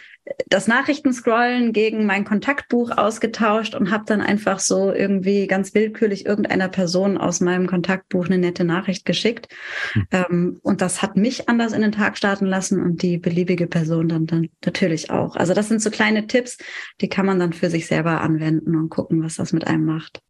[0.47, 6.69] das Nachrichtenscrollen gegen mein Kontaktbuch ausgetauscht und habe dann einfach so irgendwie ganz willkürlich irgendeiner
[6.69, 9.47] Person aus meinem Kontaktbuch eine nette Nachricht geschickt.
[9.93, 10.07] Hm.
[10.11, 14.09] Ähm, und das hat mich anders in den Tag starten lassen und die beliebige Person
[14.09, 15.35] dann, dann natürlich auch.
[15.35, 16.57] Also das sind so kleine Tipps,
[17.01, 20.21] die kann man dann für sich selber anwenden und gucken, was das mit einem macht.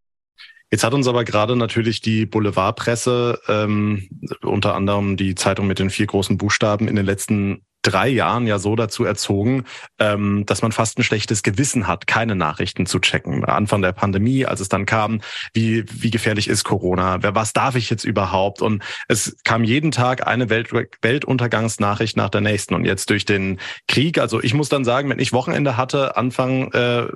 [0.72, 4.08] Jetzt hat uns aber gerade natürlich die Boulevardpresse, ähm,
[4.42, 8.60] unter anderem die Zeitung mit den vier großen Buchstaben, in den letzten drei Jahren ja
[8.60, 9.66] so dazu erzogen,
[10.00, 13.46] ähm, dass man fast ein schlechtes Gewissen hat, keine Nachrichten zu checken.
[13.46, 15.22] Anfang der Pandemie, als es dann kam,
[15.54, 17.24] wie, wie gefährlich ist Corona?
[17.24, 18.62] Wer, was darf ich jetzt überhaupt?
[18.62, 22.76] Und es kam jeden Tag eine Welt, Weltuntergangsnachricht nach der nächsten.
[22.76, 26.72] Und jetzt durch den Krieg, also ich muss dann sagen, wenn ich Wochenende hatte, Anfang
[26.74, 27.08] äh,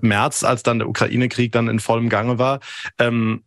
[0.00, 2.60] März, als dann der Ukraine-Krieg dann in vollem Gange war,
[2.98, 3.44] ähm,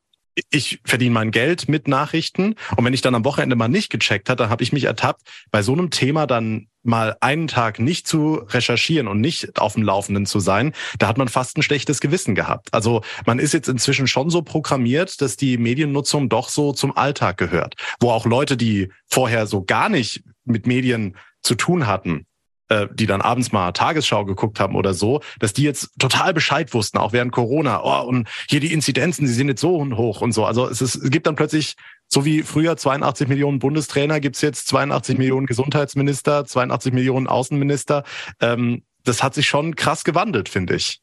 [0.50, 4.30] ich verdiene mein Geld mit Nachrichten und wenn ich dann am Wochenende mal nicht gecheckt
[4.30, 8.08] hat, dann habe ich mich ertappt, bei so einem Thema dann mal einen Tag nicht
[8.08, 12.02] zu recherchieren und nicht auf dem Laufenden zu sein, da hat man fast ein schlechtes
[12.02, 12.74] Gewissen gehabt.
[12.74, 17.38] Also man ist jetzt inzwischen schon so programmiert, dass die Mediennutzung doch so zum Alltag
[17.38, 22.26] gehört, wo auch Leute, die vorher so gar nicht mit Medien zu tun hatten,
[22.74, 26.74] äh, die dann abends mal Tagesschau geguckt haben oder so, dass die jetzt total Bescheid
[26.74, 27.82] wussten, auch während Corona.
[27.84, 30.46] Oh, und hier die Inzidenzen, die sind jetzt so hoch und so.
[30.46, 31.76] Also es, ist, es gibt dann plötzlich,
[32.08, 38.04] so wie früher 82 Millionen Bundestrainer, gibt's jetzt 82 Millionen Gesundheitsminister, 82 Millionen Außenminister.
[38.40, 41.02] Ähm, das hat sich schon krass gewandelt, finde ich.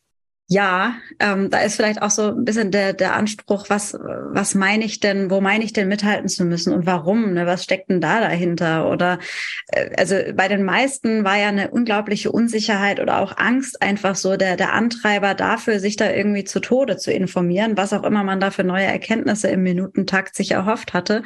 [0.52, 4.84] Ja, ähm, da ist vielleicht auch so ein bisschen der, der Anspruch, was, was meine
[4.84, 7.46] ich denn, wo meine ich denn mithalten zu müssen und warum, ne?
[7.46, 8.90] was steckt denn da dahinter?
[8.90, 9.20] Oder
[9.68, 14.36] äh, also bei den meisten war ja eine unglaubliche Unsicherheit oder auch Angst einfach so
[14.36, 18.40] der, der Antreiber dafür, sich da irgendwie zu Tode zu informieren, was auch immer man
[18.40, 21.22] da für neue Erkenntnisse im Minutentakt sich erhofft hatte.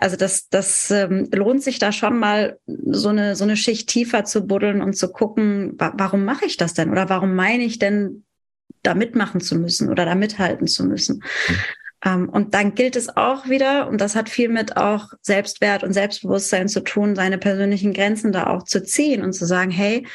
[0.00, 4.24] Also das, das ähm, lohnt sich da schon mal so eine, so eine Schicht tiefer
[4.24, 6.90] zu buddeln und zu gucken, wa warum mache ich das denn?
[6.90, 8.24] Oder warum meine ich denn
[8.82, 11.22] da mitmachen zu müssen oder da mithalten zu müssen.
[12.04, 15.92] Um, und dann gilt es auch wieder, und das hat viel mit auch Selbstwert und
[15.92, 20.06] Selbstbewusstsein zu tun, seine persönlichen Grenzen da auch zu ziehen und zu sagen, hey,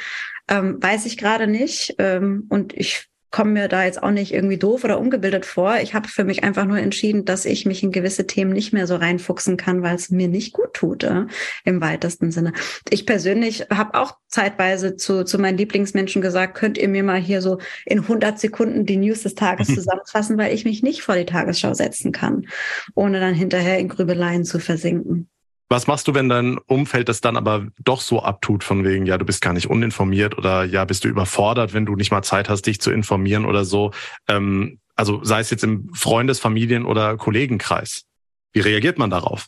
[0.47, 4.57] ähm, weiß ich gerade nicht ähm, und ich komme mir da jetzt auch nicht irgendwie
[4.57, 5.77] doof oder ungebildet vor.
[5.81, 8.87] Ich habe für mich einfach nur entschieden, dass ich mich in gewisse Themen nicht mehr
[8.87, 11.25] so reinfuchsen kann, weil es mir nicht gut tut, äh,
[11.63, 12.51] im weitesten Sinne.
[12.89, 17.41] Ich persönlich habe auch zeitweise zu, zu meinen Lieblingsmenschen gesagt, könnt ihr mir mal hier
[17.41, 21.25] so in 100 Sekunden die News des Tages zusammenfassen, weil ich mich nicht vor die
[21.25, 22.47] Tagesschau setzen kann,
[22.95, 25.29] ohne dann hinterher in Grübeleien zu versinken.
[25.71, 29.17] Was machst du, wenn dein Umfeld das dann aber doch so abtut, von wegen, ja,
[29.17, 32.49] du bist gar nicht uninformiert oder ja, bist du überfordert, wenn du nicht mal Zeit
[32.49, 33.91] hast, dich zu informieren oder so?
[34.27, 38.03] Ähm, also sei es jetzt im Freundes-, Familien- oder Kollegenkreis.
[38.51, 39.47] Wie reagiert man darauf?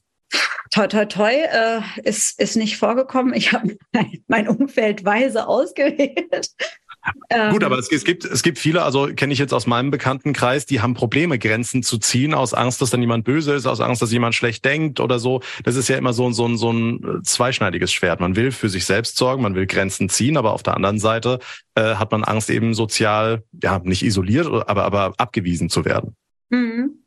[0.71, 3.33] Toi, toi, toi, äh, ist, ist nicht vorgekommen.
[3.33, 3.75] Ich habe
[4.27, 6.51] mein Umfeld weise ausgewählt.
[7.03, 9.91] Gut, ähm, aber es, es, gibt es gibt viele, also kenne ich jetzt aus meinem
[9.91, 13.81] Bekanntenkreis, die haben Probleme, Grenzen zu ziehen, aus Angst, dass dann jemand böse ist, aus
[13.81, 15.41] Angst, dass jemand schlecht denkt oder so.
[15.63, 18.21] Das ist ja immer so, so, so ein zweischneidiges Schwert.
[18.21, 21.39] Man will für sich selbst sorgen, man will Grenzen ziehen, aber auf der anderen Seite
[21.75, 26.15] äh, hat man Angst, eben sozial, ja, nicht isoliert, aber, aber abgewiesen zu werden.
[26.49, 26.99] Mhm.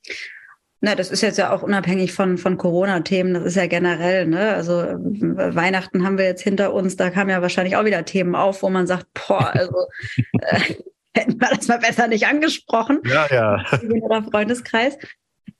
[0.81, 3.35] Na, das ist jetzt ja auch unabhängig von, von Corona-Themen.
[3.35, 4.53] Das ist ja generell, ne?
[4.55, 6.97] Also Weihnachten haben wir jetzt hinter uns.
[6.97, 9.87] Da kamen ja wahrscheinlich auch wieder Themen auf, wo man sagt, boah, also
[10.41, 10.75] äh,
[11.15, 13.01] hätten wir das mal besser nicht angesprochen.
[13.07, 13.65] Ja, ja.
[14.03, 14.99] Oder Freundeskreis.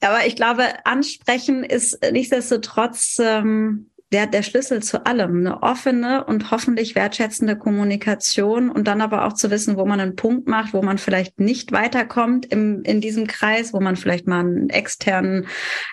[0.01, 5.39] Aber ich glaube, ansprechen ist nichtsdestotrotz ähm, der, der Schlüssel zu allem.
[5.39, 10.17] Eine offene und hoffentlich wertschätzende Kommunikation und dann aber auch zu wissen, wo man einen
[10.17, 14.41] Punkt macht, wo man vielleicht nicht weiterkommt im, in diesem Kreis, wo man vielleicht mal
[14.41, 15.47] einen externen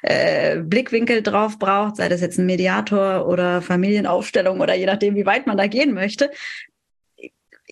[0.03, 5.25] äh, Blickwinkel drauf braucht, sei das jetzt ein Mediator oder Familienaufstellung oder je nachdem, wie
[5.25, 6.29] weit man da gehen möchte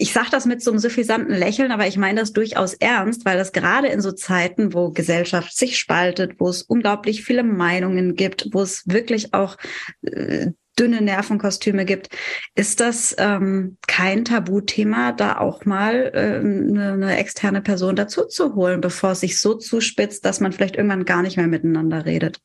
[0.02, 3.38] ich sage das mit so einem suffisanten Lächeln, aber ich meine das durchaus ernst, weil
[3.38, 8.50] das gerade in so Zeiten, wo Gesellschaft sich spaltet, wo es unglaublich viele Meinungen gibt,
[8.52, 9.58] wo es wirklich auch
[10.02, 10.48] äh,
[10.80, 12.10] dünne Nervenkostüme gibt,
[12.56, 18.56] ist das ähm, kein Tabuthema, da auch mal äh, eine, eine externe Person dazu zu
[18.56, 22.40] holen, bevor es sich so zuspitzt, dass man vielleicht irgendwann gar nicht mehr miteinander redet.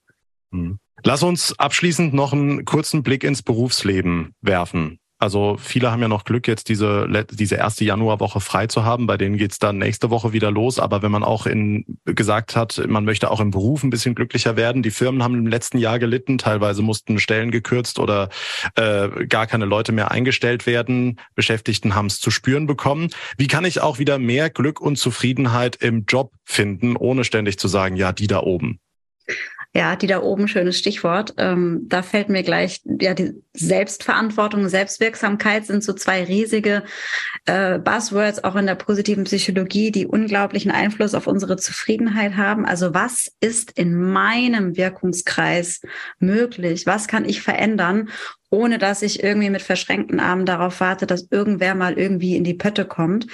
[0.52, 0.78] Hm.
[1.04, 4.98] Lass uns abschließend noch einen kurzen Blick ins Berufsleben werfen.
[5.18, 9.06] Also viele haben ja noch Glück, jetzt diese, diese erste Januarwoche frei zu haben.
[9.06, 10.78] Bei denen geht's dann nächste Woche wieder los.
[10.78, 14.56] Aber wenn man auch in, gesagt hat, man möchte auch im Beruf ein bisschen glücklicher
[14.56, 16.36] werden, die Firmen haben im letzten Jahr gelitten.
[16.36, 18.28] Teilweise mussten Stellen gekürzt oder
[18.74, 21.18] äh, gar keine Leute mehr eingestellt werden.
[21.34, 23.08] Beschäftigten haben es zu spüren bekommen.
[23.38, 27.68] Wie kann ich auch wieder mehr Glück und Zufriedenheit im Job finden, ohne ständig zu
[27.68, 28.80] sagen, ja, die da oben?
[29.76, 31.34] Ja, die da oben, schönes Stichwort.
[31.36, 36.82] Ähm, da fällt mir gleich, ja, die Selbstverantwortung, Selbstwirksamkeit sind so zwei riesige
[37.44, 42.64] äh, Buzzwords auch in der positiven Psychologie, die unglaublichen Einfluss auf unsere Zufriedenheit haben.
[42.64, 45.82] Also was ist in meinem Wirkungskreis
[46.20, 46.86] möglich?
[46.86, 48.08] Was kann ich verändern?
[48.50, 52.54] Ohne dass ich irgendwie mit verschränkten Armen darauf warte, dass irgendwer mal irgendwie in die
[52.54, 53.26] Pötte kommt.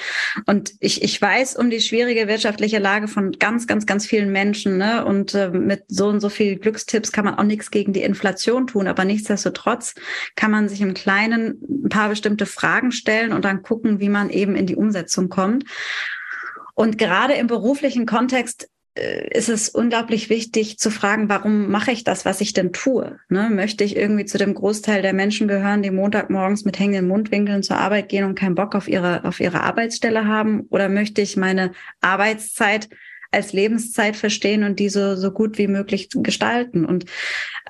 [0.46, 4.78] Und ich, ich weiß um die schwierige wirtschaftliche Lage von ganz, ganz, ganz vielen Menschen.
[4.78, 5.04] Ne?
[5.04, 8.66] Und äh, mit so und so viel Glückstipps kann man auch nichts gegen die Inflation
[8.66, 8.88] tun.
[8.88, 9.94] Aber nichtsdestotrotz
[10.34, 14.30] kann man sich im Kleinen ein paar bestimmte Fragen stellen und dann gucken, wie man
[14.30, 15.64] eben in die Umsetzung kommt.
[16.74, 22.26] Und gerade im beruflichen Kontext ist es unglaublich wichtig zu fragen, warum mache ich das,
[22.26, 23.18] was ich denn tue?
[23.30, 23.48] Ne?
[23.50, 27.78] Möchte ich irgendwie zu dem Großteil der Menschen gehören, die Montagmorgens mit hängenden Mundwinkeln zur
[27.78, 30.66] Arbeit gehen und keinen Bock auf ihre, auf ihre Arbeitsstelle haben?
[30.68, 32.90] Oder möchte ich meine Arbeitszeit
[33.30, 36.84] als Lebenszeit verstehen und diese so gut wie möglich gestalten?
[36.84, 37.06] Und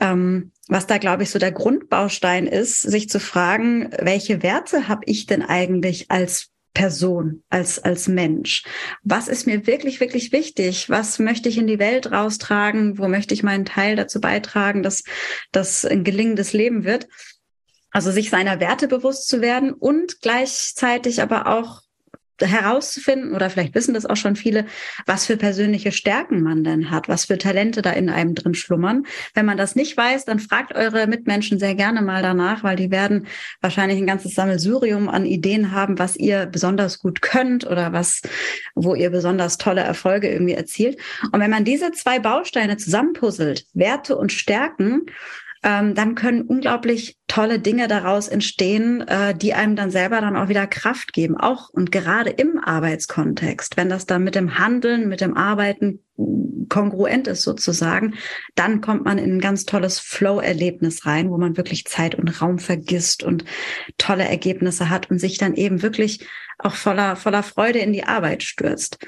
[0.00, 5.02] ähm, was da, glaube ich, so der Grundbaustein ist, sich zu fragen, welche Werte habe
[5.06, 8.64] ich denn eigentlich als Person, als, als Mensch.
[9.02, 10.88] Was ist mir wirklich, wirklich wichtig?
[10.88, 12.98] Was möchte ich in die Welt raustragen?
[12.98, 15.04] Wo möchte ich meinen Teil dazu beitragen, dass
[15.52, 17.08] das ein gelingendes Leben wird?
[17.90, 21.82] Also sich seiner Werte bewusst zu werden und gleichzeitig aber auch
[22.40, 24.66] herauszufinden, oder vielleicht wissen das auch schon viele,
[25.06, 29.06] was für persönliche Stärken man denn hat, was für Talente da in einem drin schlummern.
[29.34, 32.90] Wenn man das nicht weiß, dann fragt eure Mitmenschen sehr gerne mal danach, weil die
[32.90, 33.26] werden
[33.60, 38.22] wahrscheinlich ein ganzes Sammelsurium an Ideen haben, was ihr besonders gut könnt oder was,
[38.74, 40.98] wo ihr besonders tolle Erfolge irgendwie erzielt.
[41.32, 45.06] Und wenn man diese zwei Bausteine zusammenpuzzelt, Werte und Stärken,
[45.62, 50.48] ähm, dann können unglaublich tolle Dinge daraus entstehen, äh, die einem dann selber dann auch
[50.48, 51.36] wieder Kraft geben.
[51.36, 56.00] Auch und gerade im Arbeitskontext, wenn das dann mit dem Handeln, mit dem Arbeiten
[56.68, 58.14] kongruent ist sozusagen,
[58.54, 62.58] dann kommt man in ein ganz tolles Flow-Erlebnis rein, wo man wirklich Zeit und Raum
[62.58, 63.44] vergisst und
[63.98, 66.26] tolle Ergebnisse hat und sich dann eben wirklich
[66.58, 68.98] auch voller, voller Freude in die Arbeit stürzt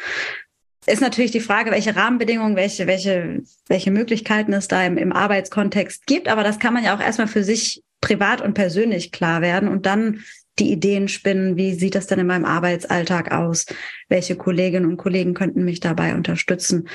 [0.86, 6.06] ist natürlich die Frage, welche Rahmenbedingungen, welche, welche, welche Möglichkeiten es da im, im Arbeitskontext
[6.06, 6.28] gibt.
[6.28, 9.86] Aber das kann man ja auch erstmal für sich privat und persönlich klar werden und
[9.86, 10.24] dann
[10.58, 11.56] die Ideen spinnen.
[11.56, 13.66] Wie sieht das denn in meinem Arbeitsalltag aus?
[14.08, 16.88] Welche Kolleginnen und Kollegen könnten mich dabei unterstützen?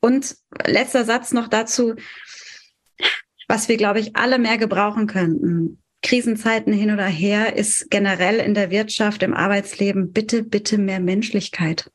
[0.00, 1.94] Und letzter Satz noch dazu,
[3.48, 5.82] was wir, glaube ich, alle mehr gebrauchen könnten.
[6.02, 11.90] Krisenzeiten hin oder her ist generell in der Wirtschaft, im Arbeitsleben bitte, bitte mehr Menschlichkeit.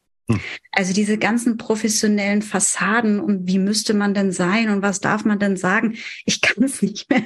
[0.72, 5.40] Also diese ganzen professionellen Fassaden und wie müsste man denn sein und was darf man
[5.40, 5.98] denn sagen?
[6.26, 7.24] Ich kann es nicht mehr.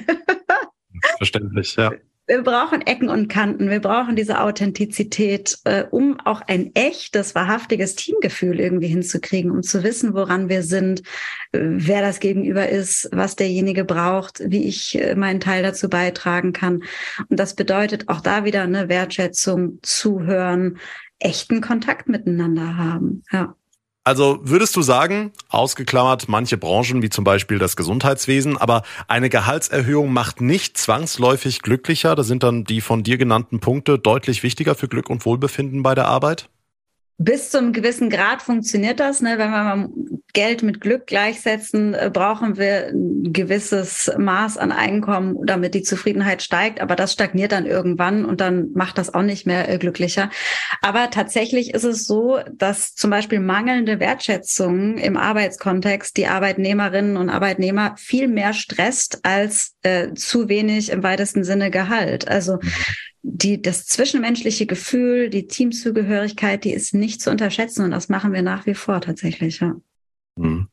[1.18, 1.92] Verständlich, ja.
[2.26, 3.68] Wir brauchen Ecken und Kanten.
[3.68, 9.82] Wir brauchen diese Authentizität, äh, um auch ein echtes, wahrhaftiges Teamgefühl irgendwie hinzukriegen, um zu
[9.82, 11.00] wissen, woran wir sind,
[11.52, 16.54] äh, wer das Gegenüber ist, was derjenige braucht, wie ich äh, meinen Teil dazu beitragen
[16.54, 16.84] kann.
[17.28, 20.78] Und das bedeutet auch da wieder eine Wertschätzung, zuhören,
[21.18, 23.22] echten Kontakt miteinander haben.
[23.32, 23.54] Ja.
[24.06, 30.12] Also würdest du sagen, ausgeklammert manche Branchen wie zum Beispiel das Gesundheitswesen, aber eine Gehaltserhöhung
[30.12, 32.14] macht nicht zwangsläufig glücklicher?
[32.14, 35.94] Da sind dann die von dir genannten Punkte deutlich wichtiger für Glück und Wohlbefinden bei
[35.94, 36.50] der Arbeit?
[37.16, 39.20] Bis zu einem gewissen Grad funktioniert das.
[39.20, 39.38] Ne?
[39.38, 39.88] Wenn wir
[40.32, 46.42] Geld mit Glück gleichsetzen, äh, brauchen wir ein gewisses Maß an Einkommen, damit die Zufriedenheit
[46.42, 46.80] steigt.
[46.80, 50.28] Aber das stagniert dann irgendwann und dann macht das auch nicht mehr äh, glücklicher.
[50.82, 57.30] Aber tatsächlich ist es so, dass zum Beispiel mangelnde Wertschätzung im Arbeitskontext die Arbeitnehmerinnen und
[57.30, 62.26] Arbeitnehmer viel mehr stresst als äh, zu wenig im weitesten Sinne Gehalt.
[62.26, 62.58] Also
[63.26, 68.42] die, das zwischenmenschliche Gefühl, die Teamzugehörigkeit, die ist nicht zu unterschätzen und das machen wir
[68.42, 69.60] nach wie vor tatsächlich.
[69.60, 69.74] Ja.
[70.36, 70.68] Mhm.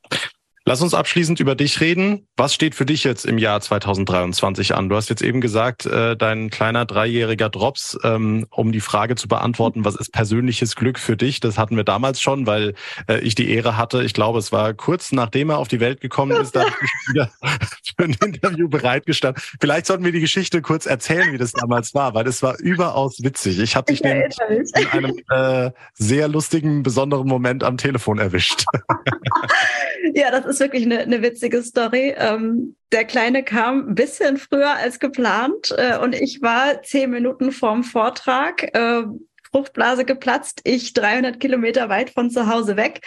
[0.71, 2.29] Lass uns abschließend über dich reden.
[2.37, 4.87] Was steht für dich jetzt im Jahr 2023 an?
[4.87, 9.27] Du hast jetzt eben gesagt, äh, dein kleiner dreijähriger Drops, ähm, um die Frage zu
[9.27, 11.41] beantworten, was ist persönliches Glück für dich?
[11.41, 12.73] Das hatten wir damals schon, weil
[13.09, 14.01] äh, ich die Ehre hatte.
[14.03, 17.29] Ich glaube, es war kurz nachdem er auf die Welt gekommen ist, da ich wieder
[17.97, 19.43] für ein Interview bereitgestanden.
[19.59, 23.21] Vielleicht sollten wir die Geschichte kurz erzählen, wie das damals war, weil es war überaus
[23.21, 23.59] witzig.
[23.59, 24.37] Ich habe dich nämlich
[24.73, 28.63] in einem äh, sehr lustigen, besonderen Moment am Telefon erwischt.
[30.13, 32.13] ja, das ist wirklich eine, eine witzige Story.
[32.17, 37.51] Ähm, der Kleine kam ein bisschen früher als geplant äh, und ich war zehn Minuten
[37.51, 38.75] vorm Vortrag.
[38.75, 39.03] Äh,
[39.51, 43.01] Fruchtblase geplatzt, ich 300 Kilometer weit von zu Hause weg.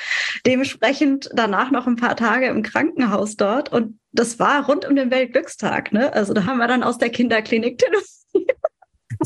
[0.47, 5.11] Dementsprechend danach noch ein paar Tage im Krankenhaus dort und das war rund um den
[5.11, 5.93] Weltglückstag.
[5.93, 6.13] Ne?
[6.13, 8.59] Also da haben wir dann aus der Kinderklinik telefoniert.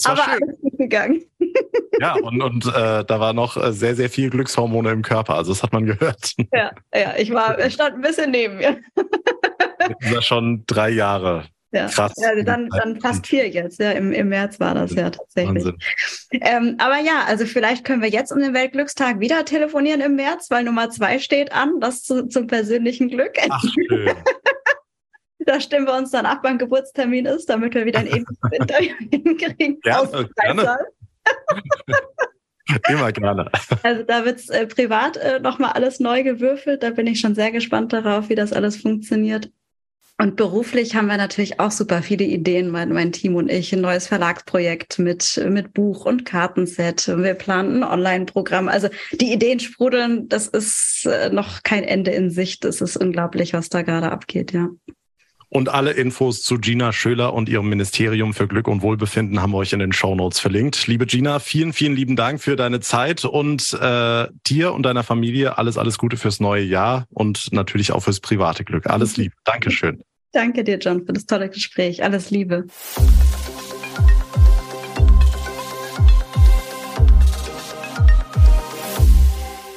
[0.04, 0.42] Aber schön.
[0.42, 1.22] alles gut gegangen.
[2.00, 5.34] Ja, und, und äh, da war noch äh, sehr, sehr viel Glückshormone im Körper.
[5.34, 6.32] Also das hat man gehört.
[6.52, 8.78] Ja, ja, ich war, er stand ein bisschen neben mir.
[10.02, 11.46] ja schon drei Jahre.
[11.72, 11.86] Ja.
[11.88, 12.14] Krass.
[12.16, 13.78] Ja, dann, dann fast vier jetzt.
[13.78, 15.66] Ja, im, im März war das ja tatsächlich.
[16.32, 20.50] Ähm, aber ja, also vielleicht können wir jetzt um den Weltglückstag wieder telefonieren im März,
[20.50, 23.32] weil Nummer zwei steht an, das zu, zum persönlichen Glück.
[23.50, 24.08] Ach, schön.
[25.48, 28.94] da stimmen wir uns dann ab, wann Geburtstermin ist, damit wir wieder ein ewiges Interview
[29.10, 29.80] hinkriegen.
[29.80, 30.78] Gerne, gerne.
[32.90, 33.50] Immer gerne.
[33.82, 36.82] Also da wird's äh, privat äh, nochmal alles neu gewürfelt.
[36.82, 39.50] Da bin ich schon sehr gespannt darauf, wie das alles funktioniert.
[40.20, 43.80] Und beruflich haben wir natürlich auch super viele Ideen, mein, mein Team und ich, ein
[43.80, 47.06] neues Verlagsprojekt mit, mit Buch und Kartenset.
[47.06, 48.68] Wir planen ein Online-Programm.
[48.68, 52.66] Also die Ideen sprudeln, das ist äh, noch kein Ende in Sicht.
[52.66, 54.68] Es ist unglaublich, was da gerade abgeht, ja.
[55.50, 59.58] Und alle Infos zu Gina Schöler und ihrem Ministerium für Glück und Wohlbefinden haben wir
[59.58, 60.86] euch in den Show Notes verlinkt.
[60.86, 65.56] Liebe Gina, vielen, vielen lieben Dank für deine Zeit und äh, dir und deiner Familie
[65.56, 68.86] alles, alles Gute fürs neue Jahr und natürlich auch fürs private Glück.
[68.86, 69.34] Alles Liebe.
[69.44, 70.02] Dankeschön.
[70.32, 72.02] Danke dir, John, für das tolle Gespräch.
[72.02, 72.66] Alles Liebe.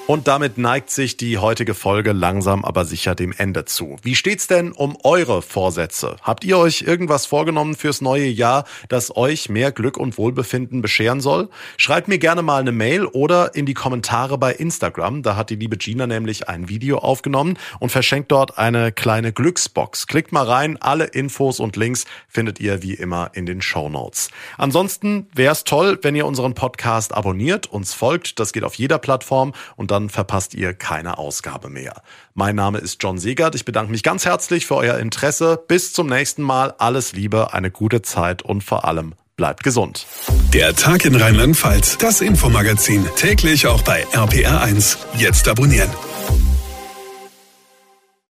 [0.07, 3.97] Und damit neigt sich die heutige Folge langsam aber sicher dem Ende zu.
[4.01, 6.17] Wie steht's denn um eure Vorsätze?
[6.21, 11.21] Habt ihr euch irgendwas vorgenommen fürs neue Jahr, das euch mehr Glück und Wohlbefinden bescheren
[11.21, 11.49] soll?
[11.77, 15.23] Schreibt mir gerne mal eine Mail oder in die Kommentare bei Instagram.
[15.23, 20.07] Da hat die liebe Gina nämlich ein Video aufgenommen und verschenkt dort eine kleine Glücksbox.
[20.07, 20.77] Klickt mal rein.
[20.81, 24.29] Alle Infos und Links findet ihr wie immer in den Show Notes.
[24.57, 28.39] Ansonsten wäre es toll, wenn ihr unseren Podcast abonniert, uns folgt.
[28.39, 32.01] Das geht auf jeder Plattform und dann verpasst ihr keine Ausgabe mehr.
[32.33, 33.55] Mein Name ist John Segert.
[33.55, 35.61] Ich bedanke mich ganz herzlich für euer Interesse.
[35.67, 36.73] Bis zum nächsten Mal.
[36.77, 40.05] Alles Liebe, eine gute Zeit und vor allem bleibt gesund.
[40.53, 44.97] Der Tag in Rheinland-Pfalz, das Infomagazin, täglich auch bei RPR1.
[45.17, 45.89] Jetzt abonnieren.